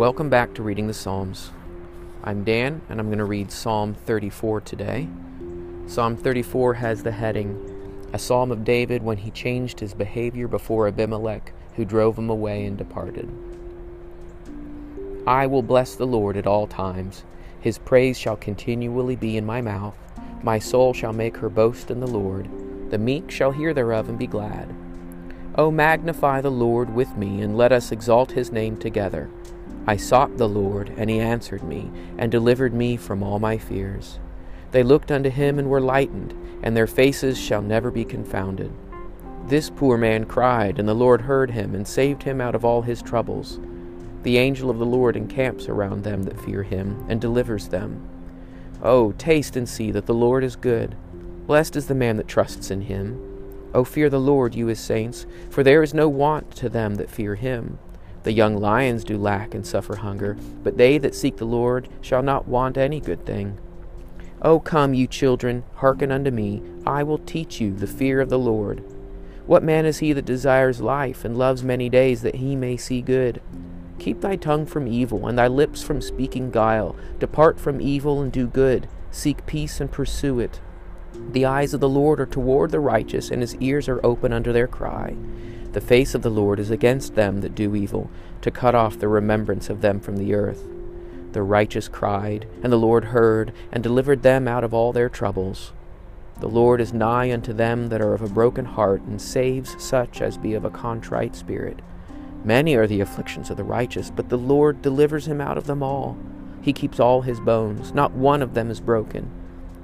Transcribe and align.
Welcome 0.00 0.30
back 0.30 0.54
to 0.54 0.62
Reading 0.62 0.86
the 0.86 0.94
Psalms. 0.94 1.50
I'm 2.24 2.42
Dan, 2.42 2.80
and 2.88 2.98
I'm 2.98 3.08
going 3.08 3.18
to 3.18 3.26
read 3.26 3.52
Psalm 3.52 3.92
34 3.92 4.62
today. 4.62 5.06
Psalm 5.86 6.16
34 6.16 6.72
has 6.72 7.02
the 7.02 7.12
heading 7.12 8.08
A 8.14 8.18
Psalm 8.18 8.50
of 8.50 8.64
David 8.64 9.02
when 9.02 9.18
he 9.18 9.30
changed 9.30 9.78
his 9.78 9.92
behavior 9.92 10.48
before 10.48 10.88
Abimelech, 10.88 11.52
who 11.76 11.84
drove 11.84 12.16
him 12.16 12.30
away 12.30 12.64
and 12.64 12.78
departed. 12.78 13.28
I 15.26 15.46
will 15.46 15.60
bless 15.62 15.96
the 15.96 16.06
Lord 16.06 16.38
at 16.38 16.46
all 16.46 16.66
times. 16.66 17.24
His 17.60 17.76
praise 17.76 18.18
shall 18.18 18.36
continually 18.36 19.16
be 19.16 19.36
in 19.36 19.44
my 19.44 19.60
mouth. 19.60 19.98
My 20.42 20.58
soul 20.58 20.94
shall 20.94 21.12
make 21.12 21.36
her 21.36 21.50
boast 21.50 21.90
in 21.90 22.00
the 22.00 22.06
Lord. 22.06 22.48
The 22.90 22.96
meek 22.96 23.30
shall 23.30 23.50
hear 23.50 23.74
thereof 23.74 24.08
and 24.08 24.18
be 24.18 24.26
glad. 24.26 24.74
O 25.56 25.70
magnify 25.70 26.40
the 26.40 26.50
Lord 26.50 26.94
with 26.94 27.14
me, 27.18 27.42
and 27.42 27.54
let 27.54 27.70
us 27.70 27.92
exalt 27.92 28.32
his 28.32 28.50
name 28.50 28.78
together. 28.78 29.28
I 29.86 29.96
sought 29.96 30.36
the 30.36 30.48
Lord, 30.48 30.92
and 30.96 31.08
he 31.08 31.20
answered 31.20 31.62
me, 31.62 31.90
and 32.18 32.30
delivered 32.30 32.74
me 32.74 32.96
from 32.96 33.22
all 33.22 33.38
my 33.38 33.58
fears. 33.58 34.18
They 34.72 34.82
looked 34.82 35.10
unto 35.10 35.30
him 35.30 35.58
and 35.58 35.68
were 35.68 35.80
lightened, 35.80 36.34
and 36.62 36.76
their 36.76 36.86
faces 36.86 37.38
shall 37.38 37.62
never 37.62 37.90
be 37.90 38.04
confounded. 38.04 38.72
This 39.46 39.70
poor 39.70 39.96
man 39.96 40.26
cried, 40.26 40.78
and 40.78 40.88
the 40.88 40.94
Lord 40.94 41.22
heard 41.22 41.50
him, 41.50 41.74
and 41.74 41.88
saved 41.88 42.22
him 42.22 42.40
out 42.40 42.54
of 42.54 42.64
all 42.64 42.82
his 42.82 43.02
troubles. 43.02 43.58
The 44.22 44.38
angel 44.38 44.70
of 44.70 44.78
the 44.78 44.86
Lord 44.86 45.16
encamps 45.16 45.68
around 45.68 46.04
them 46.04 46.24
that 46.24 46.40
fear 46.40 46.62
him, 46.62 47.04
and 47.08 47.20
delivers 47.20 47.68
them. 47.68 48.06
Oh, 48.82 49.12
taste 49.12 49.56
and 49.56 49.68
see 49.68 49.90
that 49.90 50.06
the 50.06 50.14
Lord 50.14 50.44
is 50.44 50.56
good. 50.56 50.94
Blessed 51.46 51.74
is 51.74 51.86
the 51.86 51.94
man 51.94 52.16
that 52.18 52.28
trusts 52.28 52.70
in 52.70 52.82
him. 52.82 53.18
O 53.74 53.82
fear 53.82 54.08
the 54.08 54.20
Lord, 54.20 54.54
you 54.54 54.66
his 54.66 54.78
saints, 54.78 55.26
for 55.48 55.62
there 55.62 55.82
is 55.82 55.94
no 55.94 56.08
want 56.08 56.50
to 56.56 56.68
them 56.68 56.96
that 56.96 57.10
fear 57.10 57.34
him. 57.34 57.78
The 58.22 58.32
young 58.32 58.56
lions 58.56 59.04
do 59.04 59.16
lack 59.16 59.54
and 59.54 59.66
suffer 59.66 59.96
hunger, 59.96 60.36
but 60.62 60.76
they 60.76 60.98
that 60.98 61.14
seek 61.14 61.38
the 61.38 61.44
Lord 61.46 61.88
shall 62.00 62.22
not 62.22 62.46
want 62.46 62.76
any 62.76 63.00
good 63.00 63.24
thing. 63.24 63.58
O 64.42 64.60
come, 64.60 64.94
you 64.94 65.06
children, 65.06 65.64
hearken 65.76 66.10
unto 66.10 66.30
me, 66.30 66.62
I 66.86 67.02
will 67.02 67.18
teach 67.18 67.60
you 67.60 67.74
the 67.74 67.86
fear 67.86 68.20
of 68.20 68.30
the 68.30 68.38
Lord. 68.38 68.82
What 69.46 69.62
man 69.62 69.84
is 69.84 69.98
he 69.98 70.12
that 70.12 70.24
desires 70.24 70.80
life, 70.80 71.24
and 71.24 71.36
loves 71.36 71.62
many 71.62 71.88
days, 71.88 72.22
that 72.22 72.36
he 72.36 72.54
may 72.56 72.76
see 72.76 73.02
good? 73.02 73.42
Keep 73.98 74.20
thy 74.20 74.36
tongue 74.36 74.64
from 74.64 74.86
evil, 74.86 75.26
and 75.26 75.38
thy 75.38 75.48
lips 75.48 75.82
from 75.82 76.00
speaking 76.00 76.50
guile. 76.50 76.96
Depart 77.18 77.58
from 77.58 77.80
evil 77.80 78.22
and 78.22 78.32
do 78.32 78.46
good. 78.46 78.88
Seek 79.10 79.44
peace 79.44 79.80
and 79.80 79.90
pursue 79.90 80.40
it. 80.40 80.60
The 81.32 81.44
eyes 81.44 81.74
of 81.74 81.80
the 81.80 81.88
Lord 81.88 82.20
are 82.20 82.26
toward 82.26 82.70
the 82.70 82.80
righteous, 82.80 83.30
and 83.30 83.42
his 83.42 83.56
ears 83.56 83.88
are 83.88 84.04
open 84.04 84.32
unto 84.32 84.52
their 84.52 84.68
cry. 84.68 85.16
The 85.72 85.80
face 85.80 86.14
of 86.16 86.22
the 86.22 86.30
Lord 86.30 86.58
is 86.58 86.70
against 86.70 87.14
them 87.14 87.42
that 87.42 87.54
do 87.54 87.76
evil, 87.76 88.10
to 88.42 88.50
cut 88.50 88.74
off 88.74 88.98
the 88.98 89.06
remembrance 89.06 89.70
of 89.70 89.82
them 89.82 90.00
from 90.00 90.16
the 90.16 90.34
earth. 90.34 90.66
The 91.32 91.42
righteous 91.42 91.86
cried, 91.86 92.48
and 92.62 92.72
the 92.72 92.76
Lord 92.76 93.06
heard, 93.06 93.52
and 93.70 93.82
delivered 93.82 94.22
them 94.22 94.48
out 94.48 94.64
of 94.64 94.74
all 94.74 94.92
their 94.92 95.08
troubles. 95.08 95.72
The 96.40 96.48
Lord 96.48 96.80
is 96.80 96.92
nigh 96.92 97.32
unto 97.32 97.52
them 97.52 97.88
that 97.90 98.00
are 98.00 98.14
of 98.14 98.22
a 98.22 98.28
broken 98.28 98.64
heart, 98.64 99.02
and 99.02 99.22
saves 99.22 99.80
such 99.80 100.20
as 100.20 100.36
be 100.36 100.54
of 100.54 100.64
a 100.64 100.70
contrite 100.70 101.36
spirit. 101.36 101.80
Many 102.44 102.74
are 102.74 102.86
the 102.86 103.00
afflictions 103.00 103.50
of 103.50 103.56
the 103.56 103.64
righteous, 103.64 104.10
but 104.10 104.28
the 104.28 104.38
Lord 104.38 104.82
delivers 104.82 105.28
him 105.28 105.40
out 105.40 105.58
of 105.58 105.66
them 105.66 105.82
all. 105.82 106.16
He 106.62 106.72
keeps 106.72 106.98
all 106.98 107.22
his 107.22 107.38
bones, 107.38 107.94
not 107.94 108.12
one 108.12 108.42
of 108.42 108.54
them 108.54 108.70
is 108.70 108.80
broken. 108.80 109.30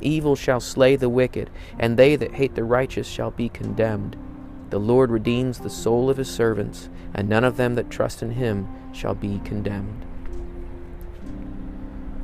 Evil 0.00 0.36
shall 0.36 0.60
slay 0.60 0.96
the 0.96 1.08
wicked, 1.10 1.50
and 1.78 1.96
they 1.96 2.16
that 2.16 2.34
hate 2.34 2.54
the 2.54 2.64
righteous 2.64 3.06
shall 3.06 3.32
be 3.32 3.48
condemned. 3.48 4.16
The 4.74 4.80
Lord 4.80 5.12
redeems 5.12 5.60
the 5.60 5.70
soul 5.70 6.10
of 6.10 6.16
his 6.16 6.28
servants, 6.28 6.88
and 7.14 7.28
none 7.28 7.44
of 7.44 7.56
them 7.56 7.76
that 7.76 7.90
trust 7.90 8.24
in 8.24 8.32
him 8.32 8.66
shall 8.92 9.14
be 9.14 9.40
condemned. 9.44 10.04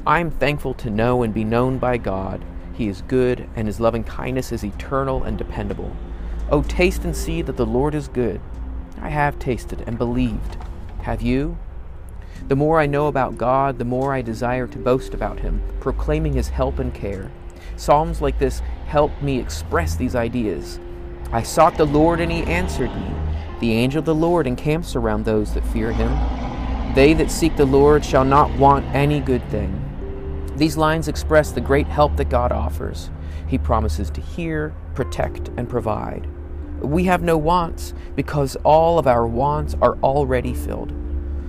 I 0.04 0.18
am 0.18 0.32
thankful 0.32 0.74
to 0.74 0.90
know 0.90 1.22
and 1.22 1.32
be 1.32 1.44
known 1.44 1.78
by 1.78 1.96
God. 1.96 2.44
He 2.74 2.88
is 2.88 3.02
good, 3.02 3.48
and 3.54 3.68
his 3.68 3.78
loving 3.78 4.02
kindness 4.02 4.50
is 4.50 4.64
eternal 4.64 5.22
and 5.22 5.38
dependable. 5.38 5.94
O 6.50 6.62
taste 6.62 7.04
and 7.04 7.16
see 7.16 7.40
that 7.40 7.56
the 7.56 7.64
Lord 7.64 7.94
is 7.94 8.08
good. 8.08 8.40
I 9.00 9.10
have 9.10 9.38
tasted 9.38 9.84
and 9.86 9.96
believed. 9.96 10.56
Have 11.02 11.22
you? 11.22 11.56
The 12.48 12.56
more 12.56 12.80
I 12.80 12.86
know 12.86 13.06
about 13.06 13.38
God, 13.38 13.78
the 13.78 13.84
more 13.84 14.12
I 14.12 14.22
desire 14.22 14.66
to 14.66 14.78
boast 14.78 15.14
about 15.14 15.38
him, 15.38 15.62
proclaiming 15.78 16.32
his 16.32 16.48
help 16.48 16.80
and 16.80 16.92
care. 16.92 17.30
Psalms 17.76 18.20
like 18.20 18.40
this 18.40 18.58
help 18.86 19.22
me 19.22 19.38
express 19.38 19.94
these 19.94 20.16
ideas. 20.16 20.80
I 21.32 21.42
sought 21.42 21.76
the 21.76 21.84
Lord, 21.84 22.20
and 22.20 22.30
he 22.30 22.42
answered 22.42 22.94
me. 22.94 23.10
The 23.60 23.72
angel 23.72 24.00
of 24.00 24.04
the 24.06 24.14
Lord 24.14 24.46
encamps 24.46 24.96
around 24.96 25.24
those 25.24 25.54
that 25.54 25.66
fear 25.66 25.92
him. 25.92 26.10
They 26.94 27.12
that 27.14 27.30
seek 27.30 27.56
the 27.56 27.66
Lord 27.66 28.04
shall 28.04 28.24
not 28.24 28.50
want 28.58 28.86
any 28.94 29.20
good 29.20 29.48
thing. 29.50 30.52
These 30.56 30.76
lines 30.76 31.08
express 31.08 31.52
the 31.52 31.60
great 31.60 31.86
help 31.86 32.16
that 32.16 32.30
God 32.30 32.52
offers. 32.52 33.10
He 33.46 33.58
promises 33.58 34.10
to 34.10 34.20
hear, 34.20 34.74
protect, 34.94 35.48
and 35.56 35.68
provide. 35.68 36.28
We 36.80 37.04
have 37.04 37.22
no 37.22 37.36
wants 37.36 37.94
because 38.16 38.56
all 38.64 38.98
of 38.98 39.06
our 39.06 39.26
wants 39.26 39.76
are 39.82 39.98
already 40.02 40.54
filled. 40.54 40.92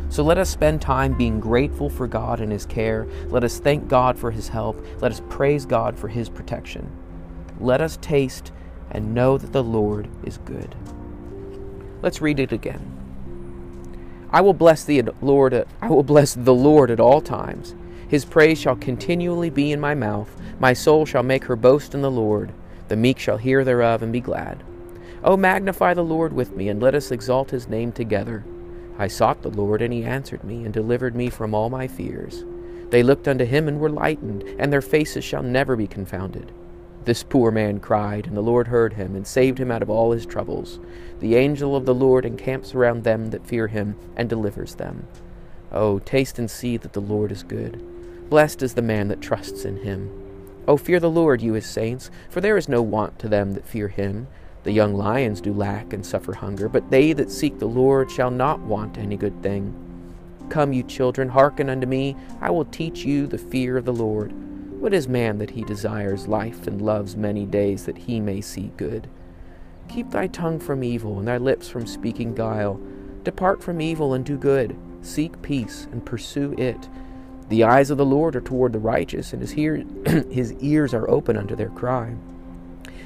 So 0.09 0.23
let 0.23 0.37
us 0.37 0.49
spend 0.49 0.81
time 0.81 1.17
being 1.17 1.39
grateful 1.39 1.89
for 1.89 2.05
God 2.05 2.41
and 2.41 2.51
His 2.51 2.65
care. 2.65 3.07
Let 3.29 3.43
us 3.43 3.59
thank 3.59 3.87
God 3.87 4.19
for 4.19 4.29
His 4.29 4.49
help. 4.49 4.85
Let 4.99 5.11
us 5.11 5.21
praise 5.29 5.65
God 5.65 5.97
for 5.97 6.09
His 6.09 6.29
protection. 6.29 6.91
Let 7.59 7.81
us 7.81 7.97
taste 8.01 8.51
and 8.91 9.13
know 9.13 9.37
that 9.37 9.51
the 9.51 9.63
Lord 9.63 10.07
is 10.23 10.37
good. 10.39 10.75
Let's 12.01 12.21
read 12.21 12.39
it 12.39 12.51
again. 12.51 12.97
I 14.31 14.41
will 14.41 14.53
bless 14.53 14.83
the 14.83 15.01
Lord. 15.21 15.65
I 15.81 15.89
will 15.89 16.03
bless 16.03 16.33
the 16.33 16.53
Lord 16.53 16.89
at 16.89 16.99
all 16.99 17.21
times. 17.21 17.75
His 18.07 18.25
praise 18.25 18.59
shall 18.59 18.75
continually 18.75 19.49
be 19.49 19.71
in 19.71 19.79
my 19.79 19.95
mouth. 19.95 20.29
My 20.59 20.73
soul 20.73 21.05
shall 21.05 21.23
make 21.23 21.45
her 21.45 21.55
boast 21.55 21.93
in 21.93 22.01
the 22.01 22.11
Lord. 22.11 22.51
The 22.87 22.95
meek 22.95 23.19
shall 23.19 23.37
hear 23.37 23.63
thereof 23.63 24.03
and 24.03 24.11
be 24.11 24.19
glad. 24.19 24.63
O 25.23 25.37
magnify 25.37 25.93
the 25.93 26.03
Lord 26.03 26.33
with 26.33 26.55
me, 26.55 26.69
and 26.69 26.81
let 26.81 26.95
us 26.95 27.11
exalt 27.11 27.51
his 27.51 27.67
name 27.67 27.91
together. 27.91 28.43
I 28.97 29.07
sought 29.07 29.41
the 29.41 29.49
Lord, 29.49 29.81
and 29.81 29.93
he 29.93 30.03
answered 30.03 30.43
me, 30.43 30.63
and 30.65 30.73
delivered 30.73 31.15
me 31.15 31.29
from 31.29 31.53
all 31.53 31.69
my 31.69 31.87
fears. 31.87 32.43
They 32.89 33.03
looked 33.03 33.27
unto 33.27 33.45
him 33.45 33.67
and 33.67 33.79
were 33.79 33.89
lightened, 33.89 34.43
and 34.59 34.73
their 34.73 34.81
faces 34.81 35.23
shall 35.23 35.43
never 35.43 35.75
be 35.75 35.87
confounded. 35.87 36.51
This 37.03 37.23
poor 37.23 37.51
man 37.51 37.79
cried, 37.79 38.27
and 38.27 38.37
the 38.37 38.41
Lord 38.41 38.67
heard 38.67 38.93
him, 38.93 39.15
and 39.15 39.25
saved 39.25 39.59
him 39.59 39.71
out 39.71 39.81
of 39.81 39.89
all 39.89 40.11
his 40.11 40.25
troubles. 40.25 40.79
The 41.19 41.35
angel 41.35 41.75
of 41.75 41.85
the 41.85 41.95
Lord 41.95 42.25
encamps 42.25 42.75
around 42.75 43.03
them 43.03 43.31
that 43.31 43.47
fear 43.47 43.67
him, 43.67 43.95
and 44.15 44.29
delivers 44.29 44.75
them. 44.75 45.07
Oh, 45.71 45.99
taste 45.99 46.37
and 46.37 46.49
see 46.49 46.77
that 46.77 46.93
the 46.93 47.01
Lord 47.01 47.31
is 47.31 47.43
good. 47.43 47.83
Blessed 48.29 48.61
is 48.61 48.75
the 48.75 48.81
man 48.81 49.07
that 49.07 49.21
trusts 49.21 49.65
in 49.65 49.77
him. 49.77 50.11
O 50.67 50.77
fear 50.77 50.99
the 50.99 51.09
Lord, 51.09 51.41
you 51.41 51.53
his 51.53 51.65
saints, 51.65 52.11
for 52.29 52.39
there 52.39 52.57
is 52.57 52.69
no 52.69 52.81
want 52.81 53.17
to 53.19 53.27
them 53.27 53.53
that 53.53 53.67
fear 53.67 53.87
him. 53.87 54.27
The 54.63 54.71
young 54.71 54.93
lions 54.93 55.41
do 55.41 55.53
lack 55.53 55.91
and 55.93 56.05
suffer 56.05 56.33
hunger, 56.33 56.69
but 56.69 56.91
they 56.91 57.13
that 57.13 57.31
seek 57.31 57.57
the 57.57 57.65
Lord 57.65 58.11
shall 58.11 58.29
not 58.29 58.59
want 58.59 58.99
any 58.99 59.17
good 59.17 59.41
thing. 59.41 59.73
Come, 60.49 60.71
you 60.71 60.83
children, 60.83 61.29
hearken 61.29 61.69
unto 61.69 61.87
me. 61.87 62.15
I 62.41 62.51
will 62.51 62.65
teach 62.65 63.05
you 63.05 63.25
the 63.25 63.39
fear 63.39 63.75
of 63.77 63.85
the 63.85 63.93
Lord. 63.93 64.33
What 64.81 64.95
is 64.95 65.07
man 65.07 65.37
that 65.37 65.51
he 65.51 65.61
desires 65.61 66.27
life 66.27 66.65
and 66.65 66.81
loves 66.81 67.15
many 67.15 67.45
days 67.45 67.85
that 67.85 67.99
he 67.99 68.19
may 68.19 68.41
see 68.41 68.71
good? 68.77 69.07
Keep 69.87 70.09
thy 70.09 70.25
tongue 70.25 70.59
from 70.59 70.83
evil 70.83 71.19
and 71.19 71.27
thy 71.27 71.37
lips 71.37 71.69
from 71.69 71.85
speaking 71.85 72.33
guile. 72.33 72.81
Depart 73.23 73.61
from 73.61 73.79
evil 73.79 74.15
and 74.15 74.25
do 74.25 74.39
good. 74.39 74.75
Seek 75.03 75.39
peace 75.43 75.87
and 75.91 76.03
pursue 76.03 76.55
it. 76.57 76.89
The 77.49 77.63
eyes 77.63 77.91
of 77.91 77.99
the 77.99 78.05
Lord 78.07 78.35
are 78.35 78.41
toward 78.41 78.73
the 78.73 78.79
righteous, 78.79 79.33
and 79.33 79.41
his, 79.43 79.51
hear- 79.51 79.85
his 80.31 80.53
ears 80.53 80.95
are 80.95 81.07
open 81.11 81.37
unto 81.37 81.55
their 81.55 81.69
cry. 81.69 82.15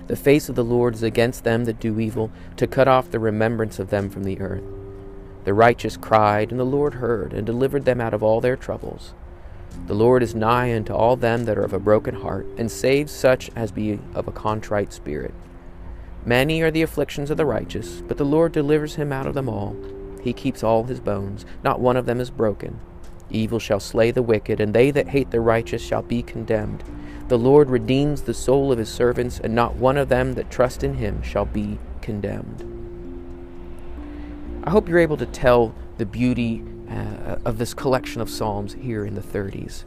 The 0.07 0.15
face 0.15 0.47
of 0.47 0.55
the 0.55 0.63
Lord 0.63 0.95
is 0.95 1.03
against 1.03 1.43
them 1.43 1.65
that 1.65 1.81
do 1.81 1.99
evil, 1.99 2.31
to 2.55 2.67
cut 2.67 2.87
off 2.87 3.11
the 3.11 3.19
remembrance 3.19 3.79
of 3.79 3.89
them 3.89 4.09
from 4.09 4.23
the 4.23 4.39
earth. 4.39 4.63
The 5.43 5.53
righteous 5.53 5.97
cried, 5.97 6.51
and 6.51 6.59
the 6.59 6.63
Lord 6.63 6.93
heard, 6.93 7.33
and 7.33 7.45
delivered 7.45 7.83
them 7.83 7.99
out 7.99 8.13
of 8.13 8.23
all 8.23 8.39
their 8.39 8.55
troubles. 8.55 9.13
The 9.87 9.93
Lord 9.93 10.23
is 10.23 10.33
nigh 10.33 10.75
unto 10.75 10.93
all 10.93 11.15
them 11.15 11.45
that 11.45 11.57
are 11.57 11.63
of 11.63 11.73
a 11.73 11.79
broken 11.79 12.15
heart, 12.15 12.47
and 12.57 12.71
saves 12.71 13.11
such 13.11 13.51
as 13.55 13.71
be 13.71 13.99
of 14.13 14.27
a 14.27 14.31
contrite 14.31 14.91
spirit. 14.91 15.33
Many 16.25 16.61
are 16.61 16.71
the 16.71 16.81
afflictions 16.81 17.29
of 17.29 17.37
the 17.37 17.45
righteous, 17.45 18.01
but 18.07 18.17
the 18.17 18.25
Lord 18.25 18.51
delivers 18.51 18.95
him 18.95 19.13
out 19.13 19.27
of 19.27 19.35
them 19.35 19.47
all. 19.47 19.75
He 20.21 20.33
keeps 20.33 20.63
all 20.63 20.85
his 20.85 20.99
bones, 20.99 21.45
not 21.63 21.79
one 21.79 21.97
of 21.97 22.07
them 22.07 22.19
is 22.19 22.31
broken. 22.31 22.79
Evil 23.29 23.59
shall 23.59 23.79
slay 23.79 24.09
the 24.09 24.23
wicked, 24.23 24.59
and 24.59 24.73
they 24.73 24.89
that 24.89 25.09
hate 25.09 25.29
the 25.29 25.39
righteous 25.39 25.83
shall 25.83 26.01
be 26.01 26.23
condemned. 26.23 26.83
The 27.27 27.37
Lord 27.37 27.69
redeems 27.69 28.23
the 28.23 28.33
soul 28.33 28.71
of 28.71 28.79
his 28.79 28.89
servants, 28.89 29.39
and 29.39 29.53
not 29.53 29.75
one 29.75 29.97
of 29.97 30.09
them 30.09 30.33
that 30.33 30.49
trust 30.49 30.83
in 30.83 30.95
him 30.95 31.21
shall 31.21 31.45
be 31.45 31.77
condemned. 32.01 32.63
I 34.63 34.71
hope 34.71 34.89
you're 34.89 34.97
able 34.97 35.17
to 35.17 35.27
tell 35.27 35.75
the 35.97 36.07
beauty 36.07 36.63
uh, 36.89 37.37
of 37.45 37.57
this 37.57 37.73
collection 37.73 38.21
of 38.21 38.29
Psalms 38.29 38.73
here 38.73 39.05
in 39.05 39.15
the 39.15 39.21
30s. 39.21 39.83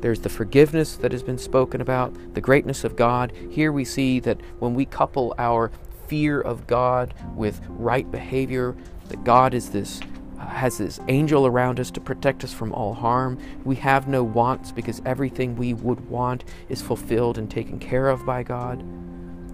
There's 0.00 0.20
the 0.20 0.28
forgiveness 0.28 0.96
that 0.96 1.12
has 1.12 1.22
been 1.22 1.38
spoken 1.38 1.80
about, 1.80 2.14
the 2.34 2.40
greatness 2.40 2.84
of 2.84 2.94
God. 2.94 3.32
Here 3.50 3.72
we 3.72 3.84
see 3.86 4.20
that 4.20 4.38
when 4.58 4.74
we 4.74 4.84
couple 4.84 5.34
our 5.38 5.70
fear 6.08 6.40
of 6.40 6.66
God 6.66 7.14
with 7.34 7.60
right 7.68 8.10
behavior, 8.10 8.76
that 9.08 9.24
God 9.24 9.54
is 9.54 9.70
this 9.70 10.00
uh, 10.38 10.46
has 10.46 10.78
His 10.78 11.00
angel 11.08 11.46
around 11.46 11.80
us 11.80 11.90
to 11.92 12.00
protect 12.00 12.44
us 12.44 12.52
from 12.52 12.72
all 12.72 12.92
harm. 12.92 13.38
We 13.64 13.76
have 13.76 14.06
no 14.08 14.22
wants 14.22 14.72
because 14.72 15.00
everything 15.06 15.56
we 15.56 15.72
would 15.72 16.08
want 16.10 16.44
is 16.68 16.82
fulfilled 16.82 17.38
and 17.38 17.50
taken 17.50 17.78
care 17.78 18.08
of 18.08 18.26
by 18.26 18.42
God. 18.42 18.84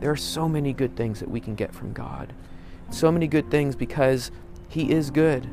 There 0.00 0.10
are 0.10 0.16
so 0.16 0.48
many 0.48 0.72
good 0.72 0.96
things 0.96 1.20
that 1.20 1.30
we 1.30 1.40
can 1.40 1.54
get 1.54 1.74
from 1.74 1.92
God. 1.92 2.32
So 2.90 3.12
many 3.12 3.28
good 3.28 3.50
things 3.50 3.76
because 3.76 4.32
He 4.68 4.90
is 4.90 5.10
good. 5.10 5.48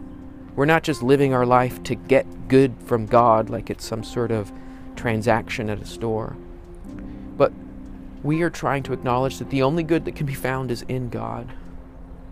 We're 0.57 0.65
not 0.65 0.81
just 0.81 1.03
living 1.03 1.35
our 1.35 1.45
life 1.45 1.83
to 1.83 1.93
get 1.93 2.47
good 2.47 2.73
from 2.83 3.05
God 3.05 3.47
like 3.47 3.69
it's 3.69 3.85
some 3.85 4.03
sort 4.03 4.31
of 4.31 4.51
transaction 4.95 5.69
at 5.69 5.79
a 5.79 5.85
store. 5.85 6.35
But 7.37 7.53
we 8.23 8.41
are 8.41 8.49
trying 8.49 8.81
to 8.83 8.93
acknowledge 8.93 9.37
that 9.37 9.51
the 9.51 9.61
only 9.61 9.83
good 9.83 10.03
that 10.05 10.15
can 10.15 10.25
be 10.25 10.33
found 10.33 10.71
is 10.71 10.81
in 10.87 11.09
God. 11.09 11.53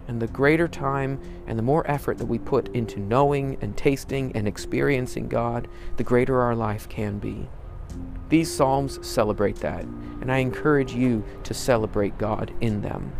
And 0.07 0.19
the 0.19 0.25
greater 0.25 0.68
time 0.68 1.19
and 1.45 1.60
the 1.60 1.63
more 1.63 1.89
effort 1.89 2.18
that 2.18 2.25
we 2.25 2.39
put 2.39 2.68
into 2.69 3.00
knowing 3.00 3.60
and 3.62 3.77
tasting 3.77 4.31
and 4.36 4.48
experiencing 4.48 5.28
God, 5.28 5.68
the 5.98 6.04
greater 6.04 6.42
our 6.42 6.56
life 6.56 6.89
can 6.89 7.19
be. 7.19 7.48
These 8.30 8.51
Psalms 8.51 8.98
celebrate 9.07 9.57
that, 9.57 9.83
and 9.83 10.31
I 10.31 10.39
encourage 10.39 10.95
you 10.95 11.24
to 11.44 11.54
celebrate 11.54 12.18
God 12.18 12.51
in 12.60 12.81
them. 12.81 13.13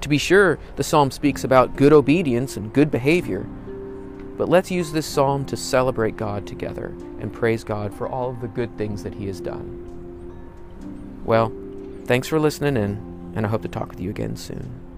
To 0.00 0.08
be 0.08 0.18
sure, 0.18 0.58
the 0.74 0.82
Psalm 0.82 1.12
speaks 1.12 1.44
about 1.44 1.76
good 1.76 1.92
obedience 1.92 2.56
and 2.56 2.72
good 2.72 2.90
behavior, 2.90 3.46
but 4.36 4.48
let's 4.48 4.70
use 4.70 4.92
this 4.92 5.06
Psalm 5.06 5.44
to 5.46 5.56
celebrate 5.56 6.16
God 6.16 6.46
together 6.46 6.94
and 7.20 7.32
praise 7.32 7.64
God 7.64 7.94
for 7.94 8.08
all 8.08 8.30
of 8.30 8.40
the 8.40 8.48
good 8.48 8.76
things 8.76 9.02
that 9.02 9.14
He 9.14 9.26
has 9.26 9.40
done. 9.40 9.78
Well, 11.24 11.52
thanks 12.06 12.28
for 12.28 12.40
listening 12.40 12.76
in, 12.76 13.32
and 13.34 13.46
I 13.46 13.48
hope 13.48 13.62
to 13.62 13.68
talk 13.68 13.88
with 13.88 14.00
you 14.00 14.10
again 14.10 14.36
soon. 14.36 14.91